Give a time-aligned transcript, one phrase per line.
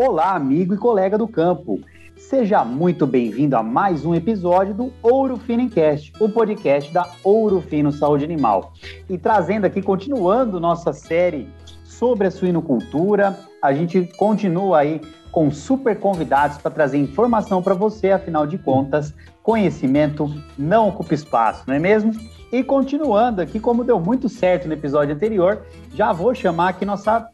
[0.00, 1.80] Olá, amigo e colega do campo.
[2.16, 7.60] Seja muito bem-vindo a mais um episódio do Ouro Fino Encast, o podcast da Ouro
[7.60, 8.74] Fino Saúde Animal.
[9.10, 11.48] E trazendo aqui, continuando nossa série
[11.82, 15.00] sobre a suinocultura, a gente continua aí
[15.32, 19.12] com super convidados para trazer informação para você, afinal de contas,
[19.42, 22.12] conhecimento não ocupa espaço, não é mesmo?
[22.52, 27.28] E continuando aqui, como deu muito certo no episódio anterior, já vou chamar aqui nossa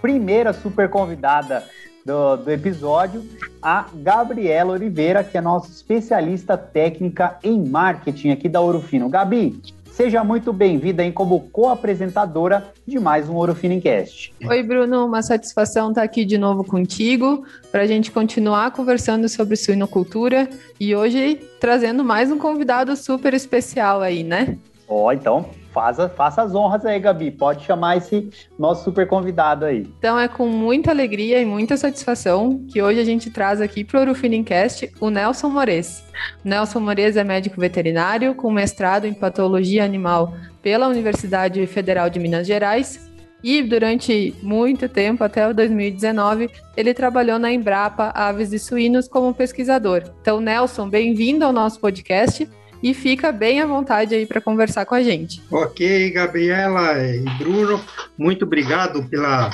[0.00, 1.64] primeira super convidada
[2.04, 3.24] do, do episódio,
[3.62, 9.08] a Gabriela Oliveira, que é nossa especialista técnica em marketing aqui da Ouro Fino.
[9.08, 9.60] Gabi,
[9.94, 14.34] Seja muito bem-vinda como co-apresentadora de mais um Ouro Finicast.
[14.44, 19.54] Oi, Bruno, uma satisfação estar aqui de novo contigo para a gente continuar conversando sobre
[19.54, 20.48] suinocultura
[20.80, 24.58] e hoje trazendo mais um convidado super especial aí, né?
[24.88, 27.30] Ó, oh, então faça, faça as honras aí, Gabi.
[27.30, 29.86] Pode chamar esse nosso super convidado aí.
[29.98, 33.98] Então é com muita alegria e muita satisfação que hoje a gente traz aqui para
[33.98, 36.04] o Urufinincast o Nelson Mores.
[36.44, 42.46] Nelson Mores é médico veterinário com mestrado em patologia animal pela Universidade Federal de Minas
[42.46, 43.12] Gerais
[43.44, 50.02] e durante muito tempo, até 2019, ele trabalhou na Embrapa Aves e Suínos como pesquisador.
[50.22, 52.48] Então, Nelson, bem-vindo ao nosso podcast
[52.84, 55.42] e fica bem à vontade aí para conversar com a gente.
[55.50, 57.82] Ok, Gabriela e Bruno,
[58.18, 59.50] muito obrigado pela,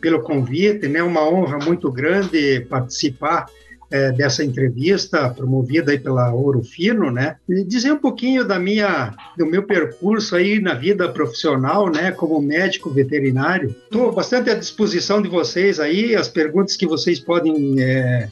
[0.00, 1.02] pelo convite, né?
[1.02, 3.44] Uma honra muito grande participar
[3.90, 7.36] é, dessa entrevista promovida aí pela Ouro Fino, né?
[7.46, 12.12] E dizer um pouquinho da minha, do meu percurso aí na vida profissional, né?
[12.12, 13.76] Como médico veterinário.
[13.84, 18.30] Estou bastante à disposição de vocês aí, as perguntas que vocês podem é,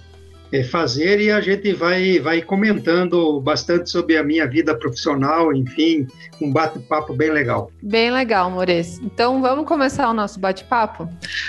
[0.70, 6.06] fazer e a gente vai, vai comentando bastante sobre a minha vida profissional, enfim,
[6.40, 7.70] um bate-papo bem legal.
[7.82, 8.98] Bem legal, Mores.
[9.02, 11.08] Então vamos começar o nosso bate-papo?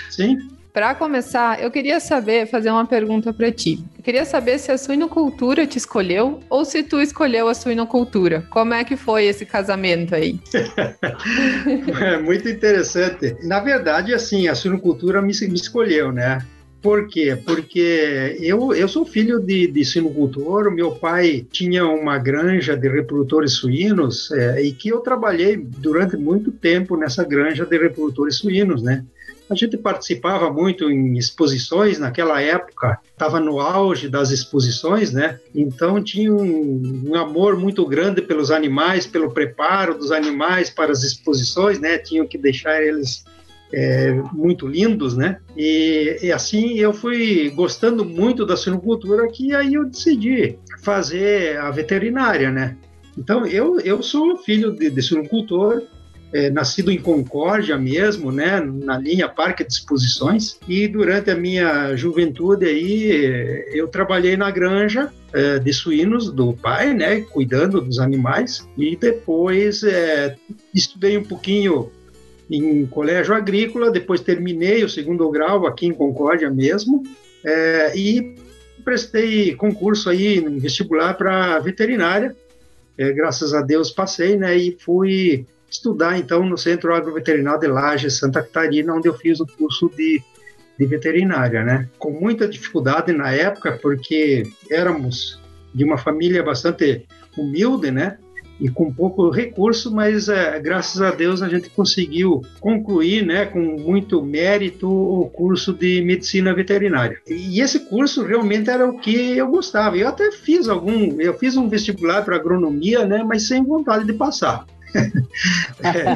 [0.10, 0.38] Sim.
[0.78, 3.84] Para começar, eu queria saber, fazer uma pergunta para ti.
[3.98, 8.46] Eu queria saber se a suinocultura te escolheu ou se tu escolheu a suinocultura.
[8.52, 10.40] Como é que foi esse casamento aí?
[12.00, 13.36] é muito interessante.
[13.42, 16.46] Na verdade, assim, a suinocultura me, me escolheu, né?
[16.88, 17.38] Por quê?
[17.46, 23.56] Porque eu, eu sou filho de, de sinocultor, meu pai tinha uma granja de reprodutores
[23.56, 29.04] suínos é, e que eu trabalhei durante muito tempo nessa granja de reprodutores suínos, né?
[29.50, 35.42] A gente participava muito em exposições naquela época, estava no auge das exposições, né?
[35.54, 41.04] Então tinha um, um, amor muito grande pelos animais, pelo preparo dos animais para as
[41.04, 41.98] exposições, né?
[41.98, 43.26] Tinham que deixar eles
[43.74, 45.40] é, muito lindos, né?
[45.56, 51.70] E, e, assim eu fui gostando muito da suinocultura que aí eu decidi fazer a
[51.72, 52.78] veterinária, né?
[53.18, 55.02] Então eu, eu sou filho de, de
[56.34, 61.96] é, nascido em Concórdia mesmo, né, na linha Parque de Exposições, e durante a minha
[61.96, 68.68] juventude aí eu trabalhei na granja é, de suínos do pai, né, cuidando dos animais,
[68.78, 70.36] e depois é,
[70.74, 71.90] estudei um pouquinho
[72.50, 77.04] em colégio agrícola, depois terminei o segundo grau aqui em Concórdia mesmo,
[77.44, 78.36] é, e
[78.84, 82.36] prestei concurso aí no vestibular para veterinária,
[82.98, 88.18] é, graças a Deus passei, né, e fui estudar então no Centro Agroveterinário de Lages,
[88.18, 90.22] Santa Catarina, onde eu fiz o curso de,
[90.80, 95.40] de veterinária, né, com muita dificuldade na época, porque éramos
[95.74, 97.06] de uma família bastante
[97.38, 98.18] humilde, né,
[98.60, 103.60] e com pouco recurso, mas é, graças a Deus a gente conseguiu concluir, né, com
[103.60, 107.20] muito mérito, o curso de medicina veterinária.
[107.28, 109.98] E esse curso realmente era o que eu gostava.
[109.98, 114.14] Eu até fiz algum, eu fiz um vestibular para agronomia, né, mas sem vontade de
[114.14, 114.66] passar.
[115.84, 116.08] é.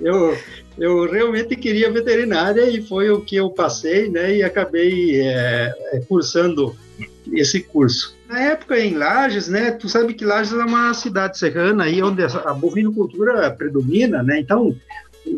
[0.00, 0.36] eu
[0.78, 6.00] eu realmente queria veterinária e foi o que eu passei, né, e acabei é, é
[6.06, 6.76] cursando
[7.32, 8.15] esse curso.
[8.28, 12.22] Na época em Lages, né, tu sabe que Lages é uma cidade serrana aí onde
[12.24, 14.40] a bovinocultura predomina, né?
[14.40, 14.74] Então,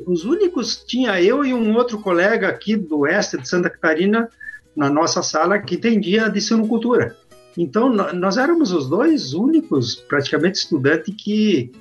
[0.06, 4.29] os únicos tinha eu e um outro colega aqui do oeste de Santa Catarina
[4.75, 7.17] na nossa sala que entendia de sinocultura.
[7.56, 11.73] Então, nós éramos os dois únicos, praticamente, estudantes que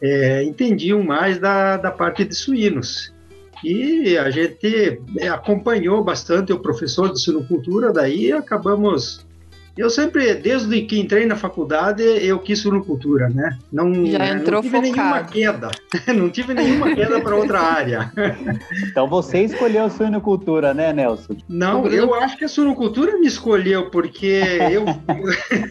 [0.00, 3.14] é, entendiam mais da, da parte de suínos.
[3.62, 9.25] E a gente é, acompanhou bastante o professor de sinocultura, daí acabamos
[9.76, 13.58] eu sempre, desde que entrei na faculdade, eu quis suinocultura, né?
[13.70, 14.82] Não, Já entrou não tive focado.
[14.82, 15.70] nenhuma queda.
[16.16, 18.12] não tive nenhuma queda para outra área.
[18.82, 21.36] então você escolheu a suinocultura, né, Nelson?
[21.46, 24.40] Não, eu acho que a suinocultura me escolheu, porque
[24.70, 24.86] eu,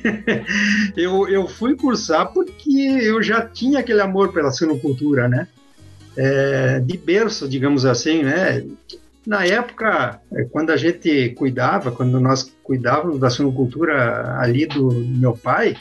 [0.95, 5.47] eu, eu fui cursar porque eu já tinha aquele amor pela suinocultura, né?
[6.15, 8.63] É, de berço, digamos assim, né?
[9.25, 15.35] Na época, é, quando a gente cuidava, quando nós cuidávamos da suinocultura ali do meu
[15.35, 15.75] pai,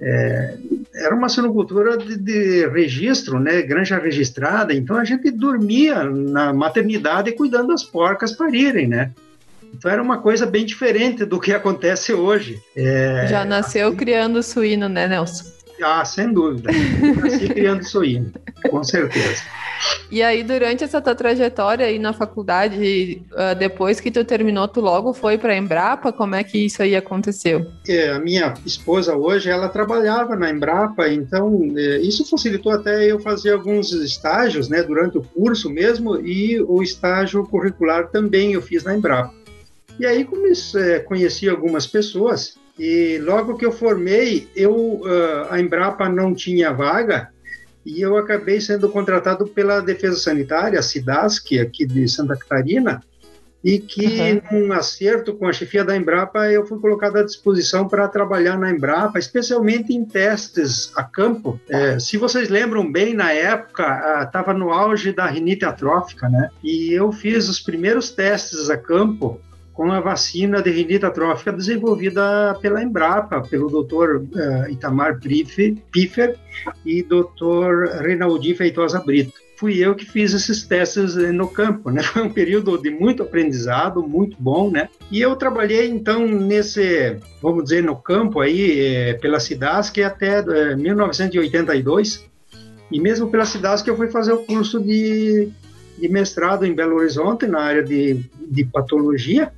[0.00, 0.56] é,
[0.94, 7.32] era uma suinocultura de, de, registro, né, granja registrada, então a gente dormia na maternidade
[7.32, 9.12] cuidando das porcas parirem, né?
[9.72, 12.60] Então era uma coisa bem diferente do que acontece hoje.
[12.76, 15.44] É, Já nasceu assim, criando suíno, né, Nelson?
[15.82, 16.70] Ah, sem dúvida.
[17.20, 18.32] Nasci criando suíno,
[18.70, 19.42] com certeza.
[20.10, 24.80] E aí, durante essa tua trajetória aí na faculdade, uh, depois que tu terminou, tu
[24.80, 26.12] logo foi para a Embrapa?
[26.12, 27.66] Como é que isso aí aconteceu?
[27.88, 33.18] É, a minha esposa hoje, ela trabalhava na Embrapa, então é, isso facilitou até eu
[33.18, 38.84] fazer alguns estágios, né, durante o curso mesmo, e o estágio curricular também eu fiz
[38.84, 39.34] na Embrapa.
[39.98, 45.60] E aí comecei, é, conheci algumas pessoas e logo que eu formei, eu uh, a
[45.60, 47.30] Embrapa não tinha vaga
[47.84, 53.02] e eu acabei sendo contratado pela Defesa Sanitária, a SIDASC, aqui de Santa Catarina,
[53.62, 54.66] e que, uhum.
[54.66, 58.70] num acerto com a chefia da Embrapa, eu fui colocado à disposição para trabalhar na
[58.70, 61.58] Embrapa, especialmente em testes a campo.
[61.70, 66.50] É, se vocês lembram bem, na época, estava no auge da rinite atrófica, né?
[66.62, 69.40] E eu fiz os primeiros testes a campo
[69.74, 74.22] com a vacina de rinite atrófica desenvolvida pela Embrapa, pelo Dr.
[74.22, 76.38] Uh, Itamar Piffer
[76.86, 78.00] e Dr.
[78.00, 79.32] Reinaldi Feitosa Brito.
[79.56, 82.02] Fui eu que fiz esses testes no campo, né?
[82.06, 84.88] Foi um período de muito aprendizado, muito bom, né?
[85.10, 90.76] E eu trabalhei então nesse, vamos dizer, no campo aí é, pela Cidasc até é,
[90.76, 92.24] 1982.
[92.92, 95.48] E mesmo pela Cidasc eu fui fazer o curso de,
[95.98, 99.52] de mestrado em Belo Horizonte na área de, de patologia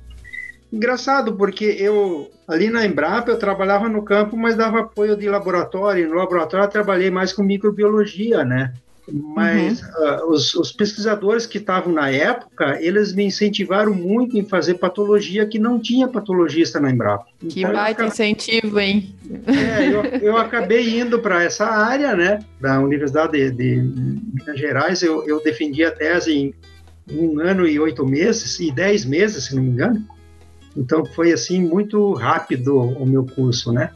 [0.71, 6.09] Engraçado, porque eu, ali na Embrapa, eu trabalhava no campo, mas dava apoio de laboratório.
[6.09, 8.73] No laboratório, eu trabalhei mais com microbiologia, né?
[9.09, 9.87] Mas uhum.
[9.87, 15.45] uh, os, os, pesquisadores que estavam na época, eles me incentivaram muito em fazer patologia
[15.45, 17.25] que não tinha patologista na Embrapa.
[17.39, 18.07] Que então, baita acabei...
[18.07, 19.15] incentivo, hein?
[19.45, 22.39] É, eu, eu acabei indo para essa área, né?
[22.59, 23.81] Da Universidade de, de
[24.33, 26.53] Minas Gerais, eu, eu defendi a tese em
[27.09, 30.05] um ano e oito meses, e dez meses, se não me engano.
[30.77, 33.89] Então foi assim muito rápido o meu curso, né?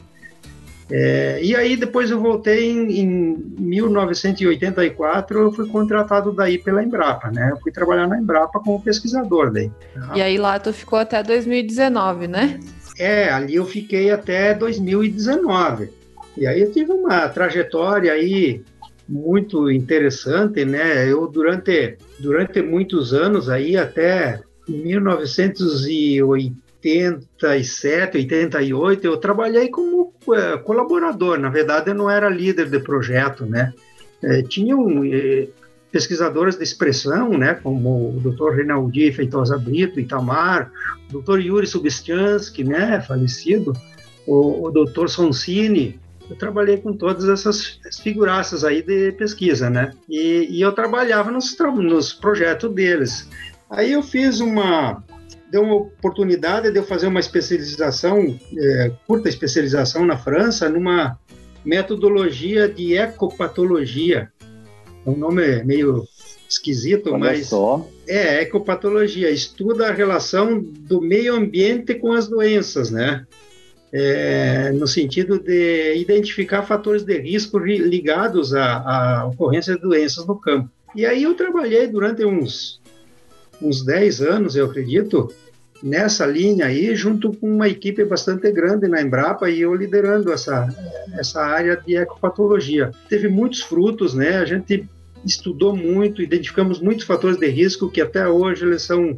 [0.94, 7.30] É, e aí depois eu voltei em, em, 1984, eu fui contratado daí pela Embrapa,
[7.30, 7.50] né?
[7.52, 9.70] Eu fui trabalhar na Embrapa como pesquisador daí.
[10.14, 12.60] E aí lá tu ficou até 2019, né?
[12.98, 15.90] É, ali eu fiquei até 2019.
[16.36, 18.62] E aí eu tive uma trajetória aí
[19.08, 21.10] muito interessante, né?
[21.10, 31.38] Eu durante durante muitos anos aí até 1980 87, 88, eu trabalhei como é, colaborador.
[31.38, 33.72] Na verdade, eu não era líder de projeto, né?
[34.22, 35.48] É, tinham é,
[35.92, 38.56] pesquisadores de expressão, né, como o Dr.
[38.56, 40.72] Reinaldi Feitosa Brito, Itamar,
[41.12, 41.40] o Dr.
[41.40, 43.74] Yuri Substiansky, né, falecido,
[44.26, 45.08] o, o Dr.
[45.08, 46.00] Sonsini,
[46.30, 49.92] eu trabalhei com todas essas figuraças aí de pesquisa, né?
[50.08, 53.28] E, e eu trabalhava nos, nos projetos deles.
[53.68, 55.04] Aí eu fiz uma,
[55.52, 61.18] deu uma oportunidade de eu fazer uma especialização, é, curta especialização na França, numa
[61.62, 64.32] metodologia de ecopatologia.
[65.04, 66.04] É um nome meio
[66.48, 67.86] esquisito, Olha mas só.
[68.08, 73.26] é ecopatologia, estuda a relação do meio ambiente com as doenças, né?
[73.92, 80.40] É, no sentido de identificar fatores de risco ligados à, à ocorrência de doenças no
[80.40, 80.70] campo.
[80.96, 82.81] E aí eu trabalhei durante uns
[83.62, 85.32] uns 10 anos, eu acredito,
[85.82, 90.68] nessa linha aí, junto com uma equipe bastante grande na Embrapa e eu liderando essa,
[91.18, 92.90] essa área de ecopatologia.
[93.08, 94.36] Teve muitos frutos, né?
[94.36, 94.88] A gente
[95.24, 99.14] estudou muito, identificamos muitos fatores de risco que até hoje eles são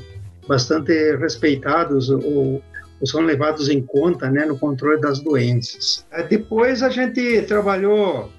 [0.47, 2.63] bastante respeitados ou,
[3.01, 6.05] ou são levados em conta né, no controle das doenças.
[6.29, 8.31] Depois a gente trabalhou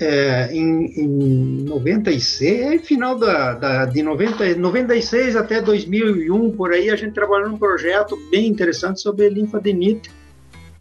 [0.00, 6.96] é, em, em 96, final da, da, de 90, 96 até 2001, por aí, a
[6.96, 10.10] gente trabalhou num projeto bem interessante sobre linfadenite,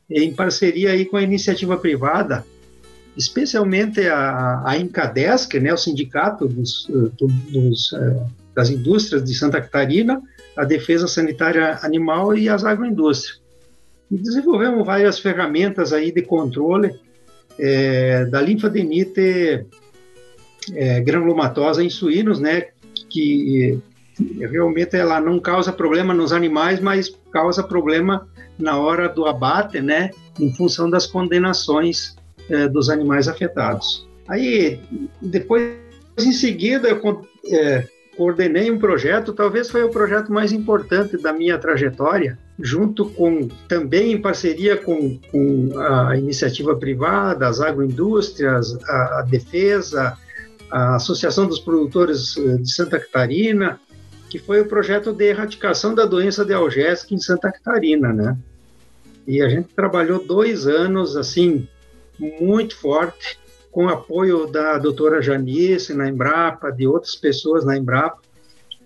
[0.09, 2.45] em parceria aí com a iniciativa privada,
[3.15, 10.21] especialmente a, a Incadesc, né, o sindicato dos, dos, é, das indústrias de Santa Catarina,
[10.55, 13.39] a Defesa Sanitária Animal e as agroindústrias.
[14.09, 16.99] E desenvolvemos várias ferramentas aí de controle
[17.59, 19.65] é, da linfadenite
[20.73, 22.67] é, granulomatosa em suínos, né,
[23.09, 23.79] que
[24.39, 30.11] realmente ela não causa problema nos animais, mas causa problema na hora do abate, né,
[30.39, 32.15] em função das condenações
[32.49, 34.07] é, dos animais afetados.
[34.27, 34.79] Aí,
[35.21, 35.75] depois,
[36.19, 41.57] em seguida, eu é, coordenei um projeto, talvez foi o projeto mais importante da minha
[41.57, 49.21] trajetória, junto com, também em parceria com, com a iniciativa privada, as agroindústrias, a, a
[49.21, 50.17] defesa,
[50.69, 53.79] a Associação dos Produtores eh, de Santa Catarina,
[54.29, 58.37] que foi o projeto de erradicação da doença de Algésica em Santa Catarina, né?
[59.25, 61.67] E a gente trabalhou dois anos, assim,
[62.19, 63.39] muito forte,
[63.71, 68.19] com apoio da doutora Janice na Embrapa, de outras pessoas na Embrapa,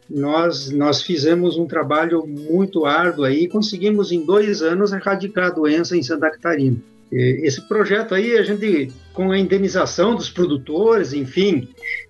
[0.09, 5.95] nós, nós fizemos um trabalho muito árduo aí, conseguimos em dois anos erradicar a doença
[5.95, 6.77] em Santa Catarina.
[7.11, 11.69] Esse projeto aí, a gente, com a indenização dos produtores, enfim,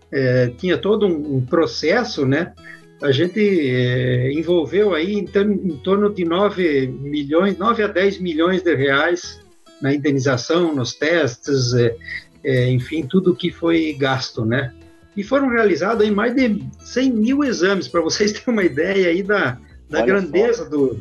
[0.10, 2.54] é, tinha todo um, um, processo, né?
[3.02, 8.62] A gente é, envolveu aí em, em torno de 9 milhões, 9 a 10 milhões
[8.62, 9.42] de reais
[9.82, 11.96] na indenização, nos testes, é,
[12.44, 14.74] é, enfim, tudo que foi gasto, né?
[15.16, 19.22] E foram realizados aí mais de 100 mil exames, para vocês terem uma ideia aí
[19.22, 19.58] da,
[19.90, 21.00] da grandeza do,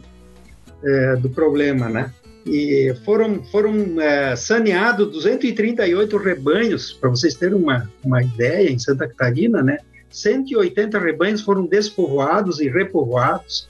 [0.84, 2.12] é, do problema, né?
[2.44, 9.06] E foram, foram é, saneados 238 rebanhos, para vocês terem uma, uma ideia, em Santa
[9.08, 9.78] Catarina, né?
[10.10, 13.68] 180 rebanhos foram despovoados e repovoados.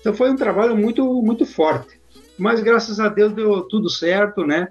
[0.00, 2.00] Então foi um trabalho muito, muito forte.
[2.38, 4.68] Mas graças a Deus deu tudo certo, né?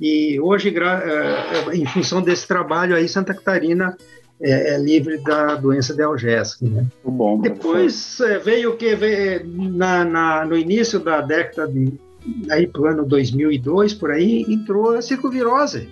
[0.00, 3.96] E hoje, é, é, em função desse trabalho aí, Santa Catarina
[4.44, 6.66] é, é livre da doença de Algésica.
[6.66, 6.86] Né?
[7.02, 11.92] Bom, Depois é, veio o que veio na, na, no início da década de
[12.50, 15.90] aí para o ano 2002 por aí entrou a circovirose,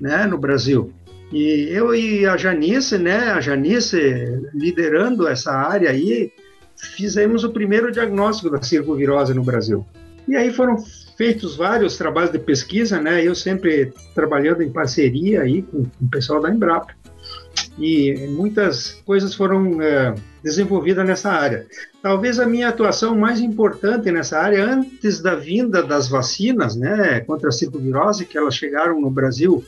[0.00, 0.90] né, no Brasil.
[1.30, 3.98] E eu e a Janice, né, a Janice
[4.54, 6.32] liderando essa área aí,
[6.76, 9.84] fizemos o primeiro diagnóstico da circovirose no Brasil.
[10.28, 10.76] E aí foram
[11.16, 13.24] feitos vários trabalhos de pesquisa, né?
[13.24, 16.92] Eu sempre trabalhando em parceria aí com, com o pessoal da Embrapa.
[17.78, 21.66] E muitas coisas foram é, desenvolvidas nessa área.
[22.02, 27.48] Talvez a minha atuação mais importante nessa área, antes da vinda das vacinas, né, contra
[27.48, 29.62] a circovirose, que elas chegaram no Brasil,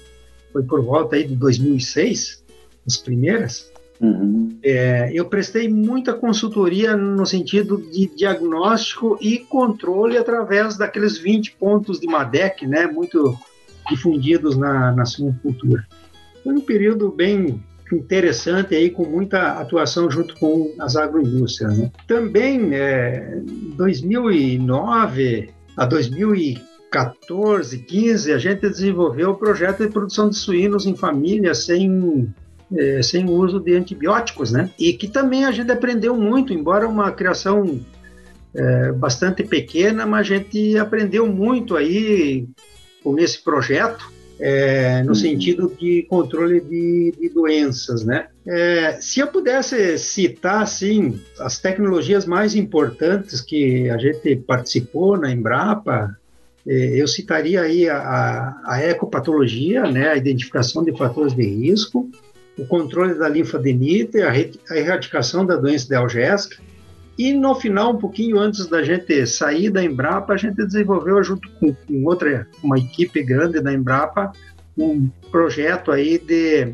[0.52, 2.42] foi por volta aí de 2006,
[2.86, 4.56] as primeiras, Uhum.
[4.62, 11.98] É, eu prestei muita consultoria no sentido de diagnóstico e controle através daqueles 20 pontos
[11.98, 13.36] de MADEC, né, muito
[13.88, 15.84] difundidos na, na suinocultura.
[16.44, 17.60] Foi um período bem
[17.94, 21.78] interessante aí com muita atuação junto com as agroindústrias.
[21.78, 21.90] Né?
[22.06, 23.40] Também, é,
[23.76, 31.54] 2009 a 2014, 15, a gente desenvolveu o projeto de produção de suínos em família
[31.54, 32.32] sem
[32.76, 34.70] é, sem o uso de antibióticos, né?
[34.78, 37.80] E que também a gente aprendeu muito, embora uma criação
[38.54, 42.46] é, bastante pequena, mas a gente aprendeu muito aí
[43.02, 45.14] com esse projeto, é, no uhum.
[45.14, 48.28] sentido de controle de, de doenças, né?
[48.46, 55.30] É, se eu pudesse citar, assim, as tecnologias mais importantes que a gente participou na
[55.30, 56.16] Embrapa,
[56.66, 62.08] é, eu citaria aí a, a ecopatologia, né, a identificação de fatores de risco,
[62.58, 66.56] o controle da linfadenite, a erradicação da doença de Algésica.
[67.18, 71.50] E no final, um pouquinho antes da gente sair da Embrapa, a gente desenvolveu, junto
[71.58, 74.32] com, com outra, uma equipe grande da Embrapa,
[74.78, 76.66] um projeto aí de,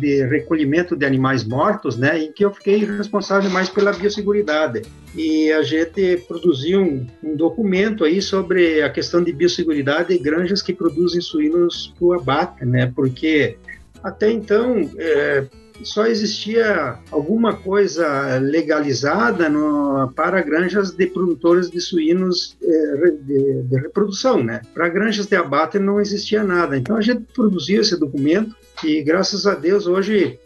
[0.00, 4.82] de recolhimento de animais mortos, né, em que eu fiquei responsável mais pela biosseguridade.
[5.14, 10.62] E a gente produziu um, um documento aí sobre a questão de biosseguridade e granjas
[10.62, 13.58] que produzem suínos para o abate, né, porque
[14.02, 15.44] até então, é,
[15.84, 23.76] só existia alguma coisa legalizada no, para granjas de produtores de suínos é, de, de,
[23.76, 24.62] reprodução, né?
[24.74, 26.76] Para granjas de abate não existia nada.
[26.76, 30.38] Então a gente produziu esse documento e graças a Deus hoje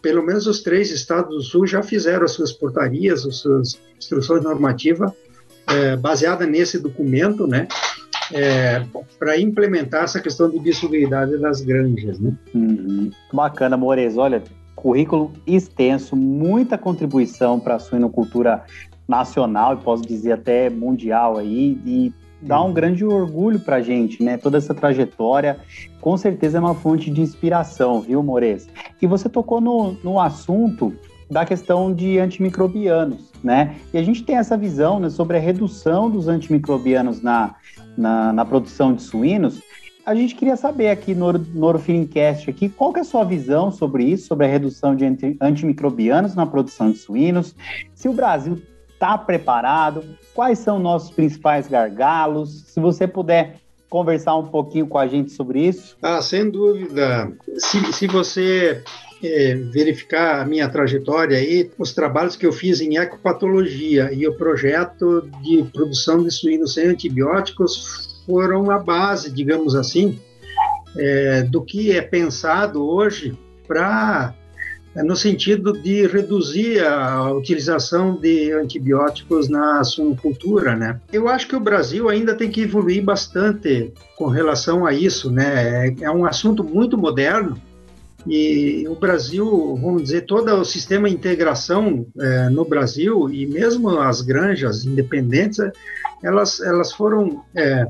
[0.00, 4.42] pelo menos os três estados do sul já fizeram as suas portarias, as suas instruções
[4.42, 5.10] normativas
[5.66, 7.66] é, baseada nesse documento, né?
[8.32, 8.84] é,
[9.18, 12.18] para implementar essa questão de biosseguridade das granjas.
[12.18, 12.32] Né?
[12.54, 13.10] Uhum.
[13.32, 14.16] Bacana, Mores.
[14.16, 14.42] Olha,
[14.84, 18.64] currículo extenso, muita contribuição para a suinocultura
[19.08, 22.12] nacional e posso dizer até mundial aí e
[22.42, 24.36] dá um grande orgulho para a gente, né?
[24.36, 25.56] Toda essa trajetória,
[26.02, 28.68] com certeza é uma fonte de inspiração, viu, Mores?
[29.00, 30.92] E você tocou no, no assunto
[31.30, 33.76] da questão de antimicrobianos, né?
[33.90, 37.54] E a gente tem essa visão né, sobre a redução dos antimicrobianos na,
[37.96, 39.62] na, na produção de suínos,
[40.04, 41.26] a gente queria saber aqui no,
[41.66, 45.04] Orofinincast aqui, qual que é a sua visão sobre isso, sobre a redução de
[45.40, 47.54] antimicrobianos na produção de suínos,
[47.94, 48.60] se o Brasil
[48.92, 53.56] está preparado, quais são nossos principais gargalos, se você puder
[53.88, 55.96] conversar um pouquinho com a gente sobre isso.
[56.02, 57.32] Ah, sem dúvida.
[57.56, 58.82] Se, se você
[59.22, 64.34] é, verificar a minha trajetória aí, os trabalhos que eu fiz em ecopatologia e o
[64.34, 70.18] projeto de produção de suínos sem antibióticos foram a base, digamos assim,
[70.96, 74.34] é, do que é pensado hoje para
[74.96, 81.00] no sentido de reduzir a utilização de antibióticos na suinocultura, né?
[81.12, 85.88] Eu acho que o Brasil ainda tem que evoluir bastante com relação a isso, né?
[86.00, 87.60] É um assunto muito moderno
[88.26, 93.98] e o Brasil, vamos dizer, todo o sistema de integração é, no Brasil e mesmo
[93.98, 95.58] as granjas independentes,
[96.22, 97.86] elas, elas foram é,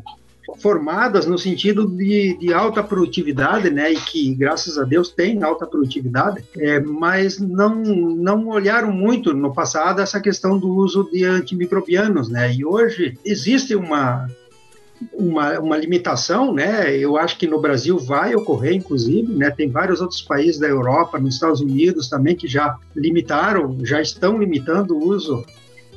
[0.58, 5.66] formadas no sentido de, de, alta produtividade, né, e que graças a Deus tem alta
[5.66, 12.28] produtividade, é, mas não não olharam muito no passado essa questão do uso de antimicrobianos,
[12.28, 14.28] né, e hoje existe uma
[15.12, 16.96] uma, uma limitação, né?
[16.96, 19.50] Eu acho que no Brasil vai ocorrer, inclusive, né?
[19.50, 24.38] Tem vários outros países da Europa, nos Estados Unidos também que já limitaram, já estão
[24.38, 25.44] limitando o uso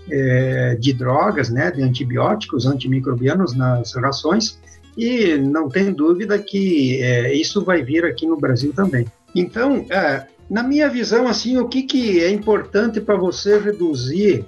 [0.10, 4.60] é, de drogas, né, de antibióticos, antimicrobianos nas rações,
[4.98, 9.06] e não tem dúvida que é, isso vai vir aqui no Brasil também.
[9.36, 14.46] Então, é, na minha visão, assim, o que, que é importante para você reduzir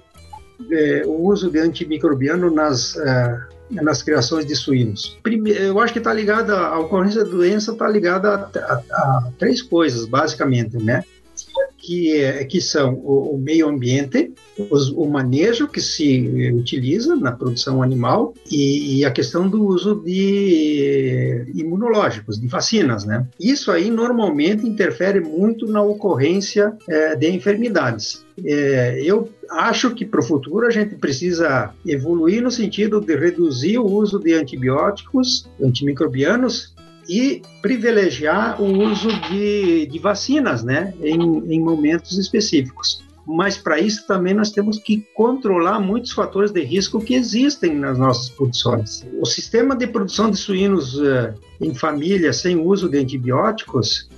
[1.06, 2.96] o uso de antimicrobiano nas,
[3.70, 5.18] nas criações de suínos?
[5.24, 9.32] Primeiro, eu acho que está ligada, a ocorrência da doença está ligada a, a, a
[9.38, 11.04] três coisas, basicamente, né?
[11.82, 14.34] Que, que são o, o meio ambiente,
[14.70, 20.02] os, o manejo que se utiliza na produção animal e, e, a questão do uso
[20.04, 23.26] de imunológicos, de vacinas, né?
[23.40, 28.26] Isso aí normalmente interfere muito na ocorrência é, de enfermidades.
[28.44, 33.78] É, eu acho que para o futuro a gente precisa evoluir no sentido de reduzir
[33.78, 36.74] o uso de antibióticos, antimicrobianos,
[37.10, 41.20] e privilegiar o uso de, de vacinas, né, em,
[41.56, 43.04] em momentos específicos.
[43.26, 47.98] Mas para isso também nós temos que controlar muitos fatores de risco que existem nas
[47.98, 49.06] nossas produções.
[49.20, 54.10] O sistema de produção de suínos uh, em família sem uso de antibióticos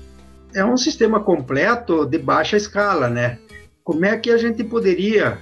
[0.54, 3.40] é um sistema completo de baixa escala, né?
[3.84, 5.40] Como é que a gente poderia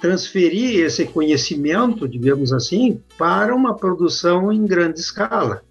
[0.00, 5.62] transferir esse conhecimento, digamos assim, para uma produção em grande escala?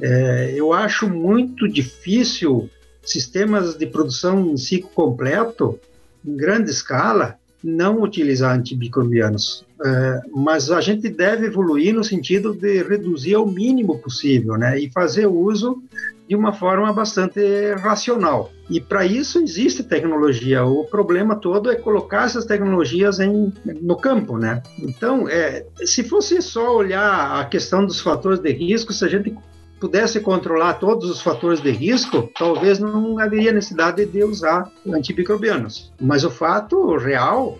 [0.00, 2.68] É, eu acho muito difícil
[3.02, 5.78] sistemas de produção em ciclo completo,
[6.24, 9.64] em grande escala, não utilizar antimicrobianos.
[9.84, 14.78] É, mas a gente deve evoluir no sentido de reduzir ao mínimo possível, né?
[14.78, 15.82] E fazer uso
[16.28, 17.40] de uma forma bastante
[17.74, 18.50] racional.
[18.68, 20.64] E para isso existe tecnologia.
[20.64, 24.62] O problema todo é colocar essas tecnologias em, no campo, né?
[24.80, 29.36] Então, é, se fosse só olhar a questão dos fatores de risco, se a gente
[29.80, 35.92] pudesse controlar todos os fatores de risco, talvez não haveria necessidade de usar antimicrobianos.
[36.00, 37.58] Mas o fato real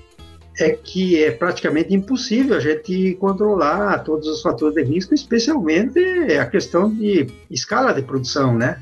[0.58, 6.00] é que é praticamente impossível a gente controlar todos os fatores de risco, especialmente
[6.40, 8.80] a questão de escala de produção, né?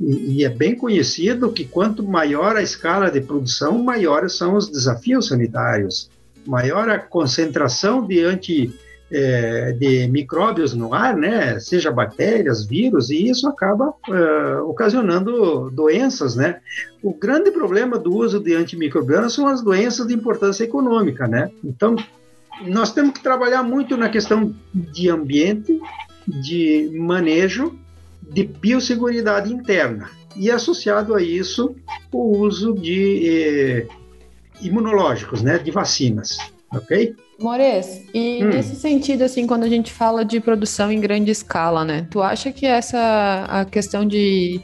[0.00, 5.26] E, é bem conhecido que quanto maior a escala de produção, maiores são os desafios
[5.26, 6.08] sanitários,
[6.46, 8.72] maior a concentração de anti
[9.10, 16.36] é, de micróbios no ar, né, seja bactérias, vírus, e isso acaba é, ocasionando doenças,
[16.36, 16.60] né.
[17.02, 21.50] O grande problema do uso de antimicrobianos são as doenças de importância econômica, né.
[21.64, 21.96] Então,
[22.66, 25.80] nós temos que trabalhar muito na questão de ambiente,
[26.26, 27.78] de manejo,
[28.20, 30.10] de biosseguridade interna.
[30.36, 31.74] E associado a isso,
[32.12, 33.86] o uso de eh,
[34.60, 36.36] imunológicos, né, de vacinas,
[36.70, 37.14] ok?
[37.38, 38.48] Mores, e hum.
[38.48, 42.06] nesse sentido, assim, quando a gente fala de produção em grande escala, né?
[42.10, 44.60] Tu acha que essa a questão de,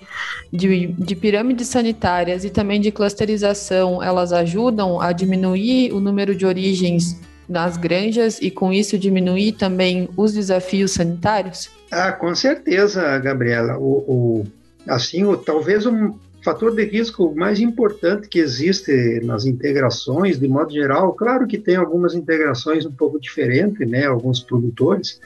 [0.52, 6.44] de, de pirâmides sanitárias e também de clusterização, elas ajudam a diminuir o número de
[6.44, 11.70] origens nas granjas e com isso diminuir também os desafios sanitários?
[11.92, 13.78] Ah, com certeza, Gabriela.
[13.78, 14.46] O, o
[14.88, 16.14] assim, o, talvez um,
[16.44, 21.76] fator de risco mais importante que existe nas integrações, de modo geral, claro que tem
[21.76, 25.18] algumas integrações um pouco diferentes, né, alguns produtores,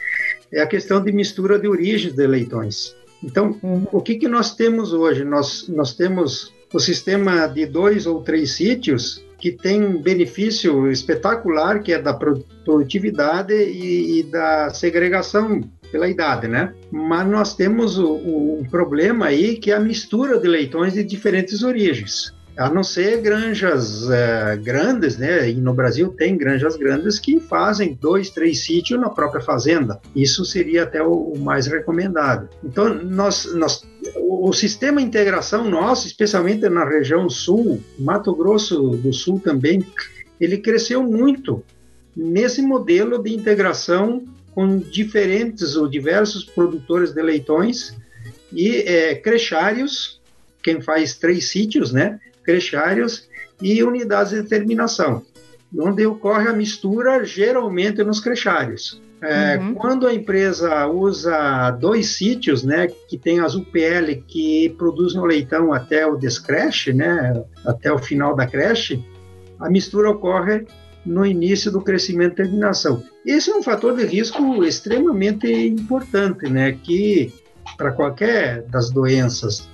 [0.52, 2.94] é a questão de mistura de origens de leitões.
[3.22, 3.85] Então, uhum.
[3.90, 5.24] o que, que nós temos hoje?
[5.24, 11.81] Nós, nós temos o sistema de dois ou três sítios que tem um benefício espetacular,
[11.83, 16.72] que é da produtividade e, e da segregação pela idade, né?
[16.90, 21.62] Mas nós temos o, o, problema aí que é a mistura de leitões de diferentes
[21.62, 22.35] origens.
[22.57, 25.48] a não ser granjas é, grandes, né?
[25.48, 30.01] E no Brasil tem granjas grandes que fazem dois, três sítios na própria fazenda.
[30.14, 32.48] Isso seria até o, o mais recomendado.
[32.64, 39.12] Então, nós, nós, o sistema de integração nosso, especialmente na região sul, Mato Grosso do
[39.12, 39.87] Sul também,
[40.40, 41.62] ele cresceu muito
[42.16, 44.24] nesse modelo de integração
[44.59, 47.97] com diferentes ou diversos produtores de leitões
[48.53, 50.21] e é, crechários,
[50.61, 52.18] quem faz três sítios, né?
[52.42, 53.29] Crechários
[53.62, 55.23] e unidades de terminação,
[55.79, 59.01] onde ocorre a mistura geralmente nos crechários.
[59.23, 59.75] É, uhum.
[59.75, 65.73] Quando a empresa usa dois sítios, né, que tem as UPL que produzem o leitão
[65.73, 69.01] até o descreche, né, até o final da creche,
[69.61, 70.66] a mistura ocorre
[71.09, 73.03] no início do crescimento e terminação.
[73.25, 77.33] Esse é um fator de risco extremamente importante, né, que
[77.77, 79.68] para qualquer das doenças.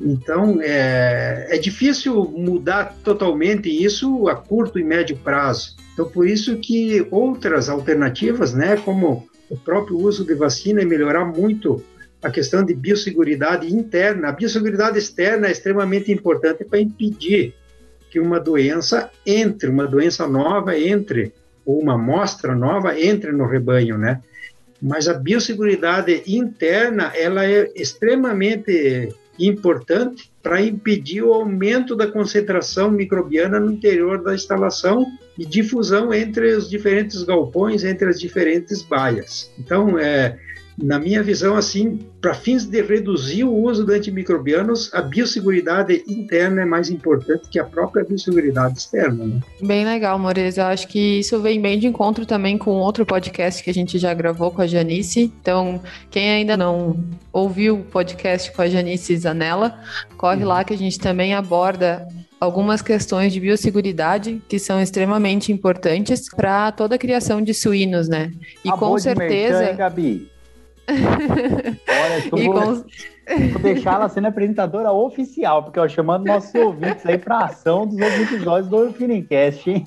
[0.00, 5.76] Então, é, é difícil mudar totalmente isso a curto e médio prazo.
[5.92, 11.24] Então, por isso que outras alternativas, né, como o próprio uso de vacina e melhorar
[11.24, 11.82] muito
[12.22, 14.28] a questão de biosseguridade interna.
[14.28, 17.54] A biosseguridade externa é extremamente importante para impedir
[18.16, 21.34] que uma doença entre, uma doença nova entre,
[21.66, 24.22] ou uma amostra nova entre no rebanho, né?
[24.80, 33.60] Mas a biosseguridade interna, ela é extremamente importante para impedir o aumento da concentração microbiana
[33.60, 35.04] no interior da instalação
[35.38, 39.52] e difusão entre os diferentes galpões, entre as diferentes baias.
[39.58, 40.38] Então, é,
[40.78, 46.62] na minha visão, assim, para fins de reduzir o uso de antimicrobianos, a biosseguridade interna
[46.62, 49.24] é mais importante que a própria biosseguridade externa.
[49.24, 49.40] Né?
[49.62, 50.52] Bem legal, Moreira.
[50.54, 53.98] Eu acho que isso vem bem de encontro também com outro podcast que a gente
[53.98, 55.32] já gravou com a Janice.
[55.40, 59.78] Então, quem ainda não ouviu o podcast com a Janice Zanella,
[60.18, 62.06] corre lá que a gente também aborda
[62.38, 68.30] algumas questões de biosseguridade que são extremamente importantes para toda a criação de suínos, né?
[68.62, 69.58] E a com certeza.
[69.58, 70.35] Merchan, Gabi?
[71.88, 73.48] Olha, eu vou, com...
[73.52, 78.00] vou deixar ela sendo apresentadora oficial, porque eu chamando nossos ouvintes aí para ação dos
[78.00, 79.86] outros episódios do Orfinicast, hein?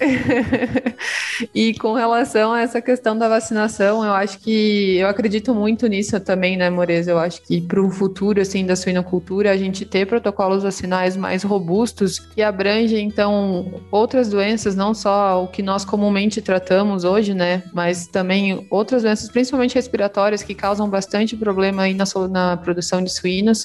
[1.54, 6.18] e com relação a essa questão da vacinação, eu acho que eu acredito muito nisso
[6.20, 7.08] também, né, Mores?
[7.08, 11.42] Eu acho que para o futuro assim da suinocultura, a gente ter protocolos vacinais mais
[11.42, 17.62] robustos que abrangem então outras doenças, não só o que nós comumente tratamos hoje, né,
[17.72, 23.12] mas também outras doenças, principalmente respiratórias, que causam bastante problema aí na, na produção de
[23.12, 23.64] suínos.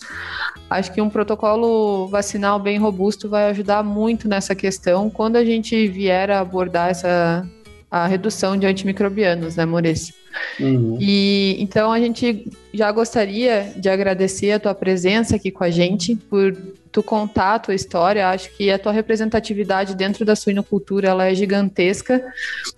[0.70, 5.88] Acho que um protocolo vacinal bem robusto vai ajudar muito nessa questão quando a gente
[5.88, 7.48] vier era abordar essa
[7.96, 10.14] a redução de antimicrobianos, né, Maurício?
[10.60, 10.98] Uhum.
[11.00, 16.14] E então a gente já gostaria de agradecer a tua presença aqui com a gente,
[16.14, 16.54] por
[16.92, 18.28] tu contar a tua história.
[18.28, 22.22] Acho que a tua representatividade dentro da suinocultura ela é gigantesca.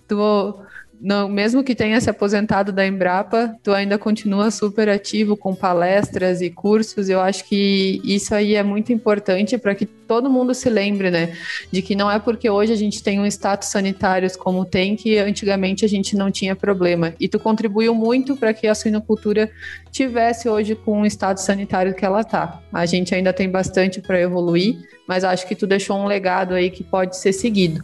[0.06, 0.54] Tu
[1.00, 6.40] não, mesmo que tenha se aposentado da Embrapa, tu ainda continua super ativo com palestras
[6.40, 7.08] e cursos.
[7.08, 11.36] Eu acho que isso aí é muito importante para que todo mundo se lembre, né?
[11.70, 15.18] De que não é porque hoje a gente tem um status sanitário como tem que
[15.18, 17.14] antigamente a gente não tinha problema.
[17.20, 19.50] E tu contribuiu muito para que a suinocultura
[19.92, 22.60] tivesse hoje com o estado sanitário que ela tá.
[22.72, 26.70] A gente ainda tem bastante para evoluir, mas acho que tu deixou um legado aí
[26.70, 27.82] que pode ser seguido.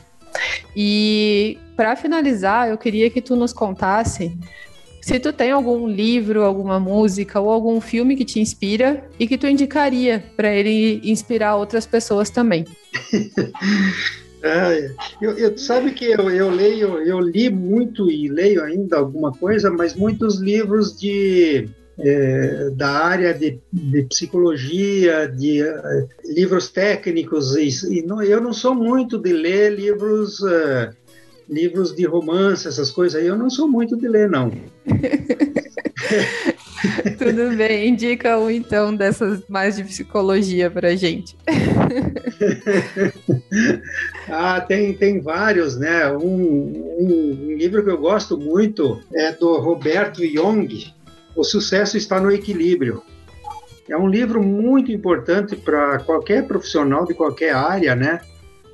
[0.75, 4.37] E para finalizar, eu queria que tu nos contasse
[5.01, 9.37] se tu tem algum livro, alguma música ou algum filme que te inspira e que
[9.37, 12.65] tu indicaria para ele inspirar outras pessoas também.
[14.47, 14.91] É,
[15.23, 19.71] eu, eu, sabe que eu, eu leio, eu li muito e leio ainda alguma coisa,
[19.71, 21.67] mas muitos livros de
[21.99, 28.53] é, da área de, de psicologia, de uh, livros técnicos, e, e não, eu não
[28.53, 30.91] sou muito de ler livros, uh,
[31.49, 34.51] livros de romance, essas coisas aí, eu não sou muito de ler, não.
[37.19, 41.37] Tudo bem, indica um então dessas mais de psicologia para gente.
[44.29, 46.13] ah, tem, tem vários, né?
[46.13, 50.93] Um, um, um, livro que eu gosto muito é do Roberto Young,
[51.35, 53.03] o Sucesso está no Equilíbrio.
[53.89, 58.21] É um livro muito importante para qualquer profissional de qualquer área, né?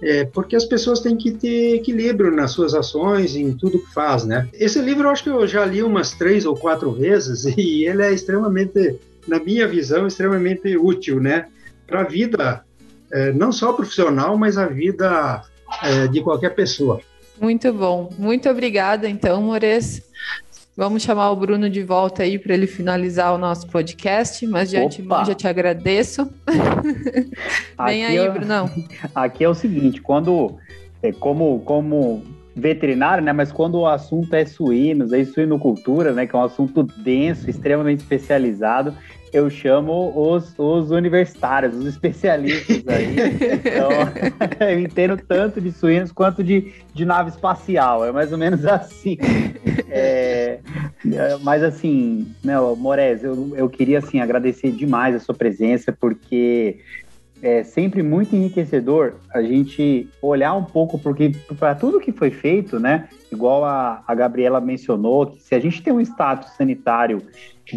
[0.02, 4.24] É, porque as pessoas têm que ter equilíbrio nas suas ações, em tudo que faz,
[4.24, 4.48] né?
[4.54, 8.02] Esse livro eu acho que eu já li umas três ou quatro vezes e ele
[8.02, 11.46] é extremamente, na minha visão, extremamente útil, né?
[11.86, 12.64] Para a vida,
[13.12, 15.42] é, não só profissional, mas a vida
[15.82, 17.00] é, de qualquer pessoa.
[17.40, 18.10] Muito bom.
[18.18, 20.02] Muito obrigada, então, Mores.
[20.80, 24.78] Vamos chamar o Bruno de volta aí para ele finalizar o nosso podcast, mas de
[24.78, 24.86] Opa.
[24.86, 26.26] antemão já te agradeço.
[27.84, 28.70] Vem aí, é, Brunão.
[29.14, 30.56] Aqui é o seguinte, quando
[31.02, 32.22] é, como como
[32.56, 33.30] veterinário, né?
[33.30, 36.26] Mas quando o assunto é suínos, é suinocultura, né?
[36.26, 38.94] Que é um assunto denso, extremamente especializado,
[39.32, 43.16] eu chamo os, os universitários, os especialistas aí.
[43.54, 43.90] então,
[44.68, 48.04] eu entendo tanto de suínos quanto de, de nave espacial.
[48.04, 49.18] É mais ou menos assim.
[49.88, 50.60] É,
[51.42, 56.78] mas assim, né, Morez, eu, eu queria assim agradecer demais a sua presença, porque
[57.42, 62.78] é sempre muito enriquecedor a gente olhar um pouco porque para tudo que foi feito,
[62.78, 63.08] né?
[63.32, 67.22] Igual a, a Gabriela mencionou, que se a gente tem um status sanitário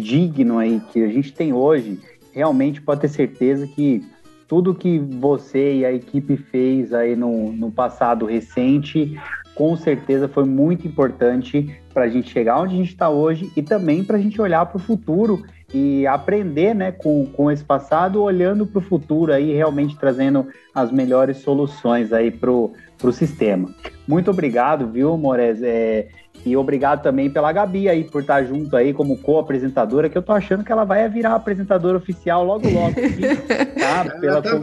[0.00, 1.98] digno aí que a gente tem hoje,
[2.32, 4.04] realmente pode ter certeza que
[4.46, 9.18] tudo que você e a equipe fez aí no, no passado recente,
[9.54, 13.62] com certeza foi muito importante para a gente chegar onde a gente está hoje e
[13.62, 18.22] também para a gente olhar para o futuro e aprender né, com, com esse passado,
[18.22, 22.72] olhando para o futuro aí, realmente trazendo as melhores soluções aí para o
[23.12, 23.68] sistema.
[24.06, 25.62] Muito obrigado, viu, Mores?
[25.62, 26.08] É,
[26.44, 30.32] e obrigado também pela Gabi aí, por estar junto aí como co-apresentadora, que eu tô
[30.32, 32.94] achando que ela vai virar apresentadora oficial logo logo.
[33.84, 34.04] Tá?
[34.18, 34.58] Pela tá,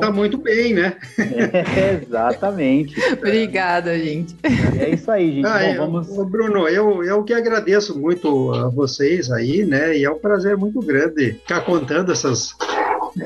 [0.00, 0.96] tá muito bem, né?
[1.16, 2.94] É, exatamente.
[3.12, 4.36] Obrigada, gente.
[4.78, 5.46] É isso aí, gente.
[5.46, 6.30] Ah, Bom, vamos...
[6.30, 9.96] Bruno, eu, eu que agradeço muito a vocês aí, né?
[9.96, 12.54] E é um prazer muito grande ficar contando essas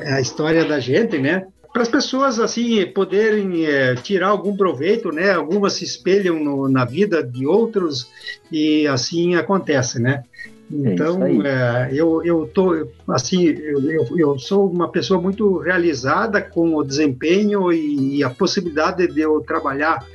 [0.05, 1.45] a história da gente, né?
[1.71, 5.31] Para as pessoas assim poderem é, tirar algum proveito, né?
[5.31, 8.09] Algumas se espelham no, na vida de outros
[8.51, 10.23] e assim acontece, né?
[10.73, 16.75] É então é, eu eu tô assim eu, eu, sou uma pessoa muito realizada com
[16.75, 20.05] o desempenho e, e a possibilidade de eu trabalhar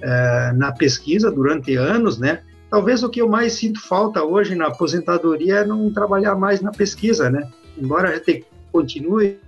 [0.00, 2.40] é, na pesquisa durante anos, né?
[2.70, 6.72] Talvez o que eu mais sinto falta hoje na aposentadoria é não trabalhar mais na
[6.72, 7.48] pesquisa, né?
[7.78, 9.38] Embora a gente continue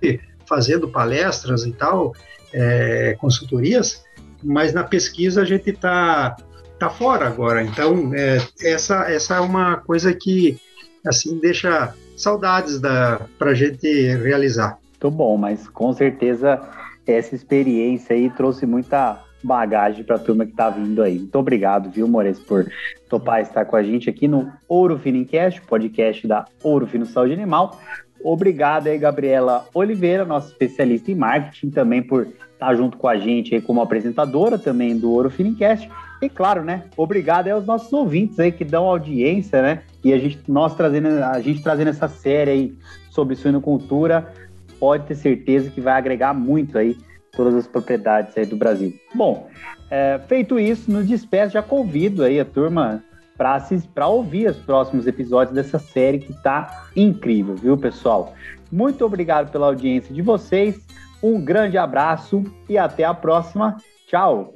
[0.47, 2.13] fazendo palestras e tal,
[2.53, 4.03] é, consultorias,
[4.43, 6.35] mas na pesquisa a gente está
[6.79, 7.63] tá fora agora.
[7.63, 10.59] Então, é, essa, essa é uma coisa que,
[11.05, 14.77] assim, deixa saudades para a gente realizar.
[14.91, 16.59] Muito bom, mas com certeza
[17.05, 21.19] essa experiência aí trouxe muita bagagem para a turma que está vindo aí.
[21.19, 22.69] Muito obrigado, viu, Mores, por
[23.07, 27.33] topar estar com a gente aqui no Ouro Fino Cast, podcast da Ouro Fino Saúde
[27.33, 27.79] Animal.
[28.23, 33.53] Obrigado aí, Gabriela Oliveira, nossa especialista em marketing, também por estar junto com a gente
[33.53, 35.89] aí como apresentadora também do Ouro Finincast.
[36.21, 36.85] E claro, né?
[36.97, 39.83] Obrigado aos nossos ouvintes aí que dão audiência, né?
[40.03, 42.75] E a gente, nós trazendo, a gente trazendo essa série aí
[43.11, 44.33] sobre suinocultura,
[44.79, 46.97] pode ter certeza que vai agregar muito aí
[47.31, 48.93] todas as propriedades aí do Brasil.
[49.13, 49.47] Bom,
[49.91, 53.03] é, feito isso, nos despeço, já convido aí a turma
[53.37, 58.33] para ouvir os próximos episódios dessa série que está incrível, viu, pessoal?
[58.71, 60.85] Muito obrigado pela audiência de vocês,
[61.21, 63.77] um grande abraço e até a próxima.
[64.07, 64.55] Tchau!